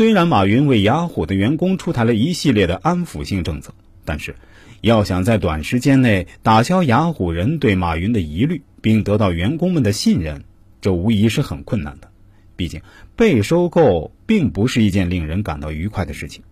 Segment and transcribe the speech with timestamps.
[0.00, 3.74] 虽然马云为雅虎的员工出台了一系列的安抚性政策，
[4.06, 4.34] 但是
[4.80, 10.44] 要想在短时间内打消雅虎人对马云的疑虑，并得到员工们的信任，
[10.80, 12.08] 这无疑是很困难的。
[12.56, 12.80] 毕竟
[13.14, 16.44] 被收购并不是一件令人感到愉快的事情。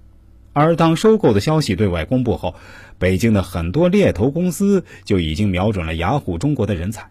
[0.53, 2.55] 而当收购的消息对外公布后，
[2.99, 7.09] 北京的很多猎头公司就已经瞄准了雅虎中国的人才。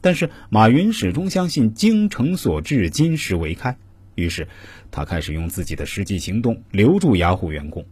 [0.00, 3.76] 但是马云始终相信精诚所至，金石为开。
[4.20, 4.46] 于是，
[4.90, 7.84] 他开始用自己的实际行动留住雅虎员工。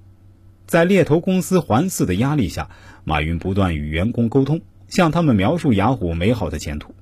[0.66, 2.68] 在猎头公司环伺的压力下，
[3.02, 6.94] 马云不断与员工沟通，向他们描述雅虎美好的前途。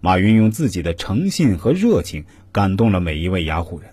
[0.00, 3.90] 马云用自己的诚信和热情感动了每一位雅虎人。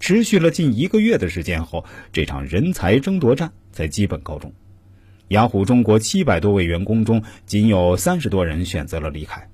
[0.00, 4.52] 持续了近一个月的时间后，这场人才争夺战才基本告终。
[5.28, 9.48] 雅虎中国七百多位员工中，仅有三十多人选择了离开。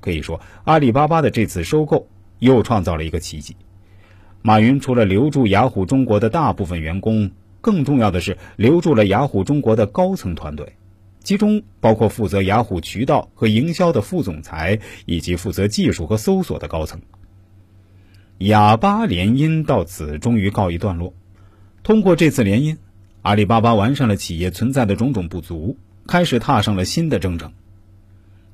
[0.00, 2.08] 可以说，阿里巴巴的这次收购
[2.40, 3.54] 又创造了一个奇迹。
[4.42, 10.74] 马云除了留住雅虎中国的大部分员工，更重要的是留住了雅虎中国的高层团队，
[11.22, 17.00] 其中包括负责雅虎渠道和营销的副总裁，以及负责技术和搜索的高层。
[18.38, 21.14] 哑巴联姻到此终于告一段落。
[21.84, 22.76] 通过这次联姻。
[23.22, 27.52] 阿里巴巴完善了企业存在的种种不足，开始踏上了新的征程。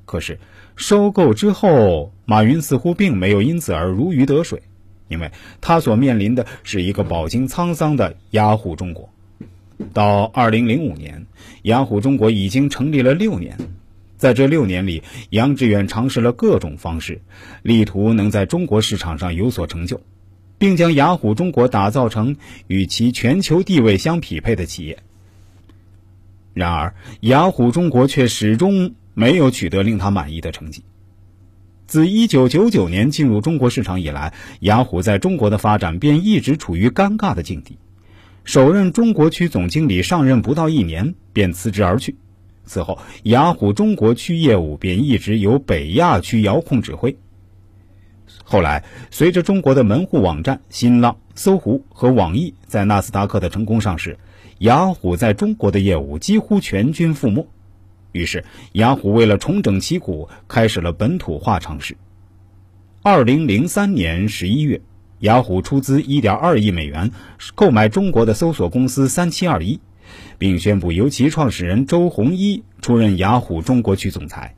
[0.07, 0.39] 可是，
[0.75, 4.63] 收购之后，马云似乎并没有因此而如鱼得水，
[5.09, 9.09] 因为他所面临的是一个饱经沧桑的雅虎中国。
[9.93, 11.27] 到二零零五年，
[11.61, 13.57] 雅虎中国已经成立了六年，
[14.15, 17.21] 在这六年里，杨致远尝试了各种方式，
[17.61, 20.01] 力图能在中国市场上有所成就。
[20.59, 24.97] 并将雅虎中国打造成与其全球地位相匹配的企业。
[26.55, 30.83] 然而，雅虎中国却始终没有取得令他满意的成绩。
[31.87, 37.79] 自1999年进入中国市场以来，雅虎在中国的发展便一直处于尴尬的境地。
[38.43, 42.15] 首任中国区总经理上任不到一年便辞职而去，
[42.63, 47.17] 此后雅虎中国区业务便一直由北亚区遥控指挥。
[48.43, 54.19] 后来，随着中国的门户网站新浪、搜狐和网易在纳斯达克的成功上市，
[54.59, 57.47] 雅虎在中国的业务几乎全军覆没。
[58.11, 61.95] 于是，雅虎为了重整旗鼓，开始了本土化尝试。
[63.03, 64.81] 二零零三年十一月，
[65.19, 67.11] 雅虎出资一点二亿美元
[67.55, 69.79] 购买中国的搜索公司三七二一，
[70.37, 74.55] 并宣布由其创始人周鸿祎出任雅虎中国区总裁。